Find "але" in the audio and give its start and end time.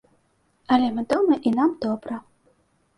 0.77-0.89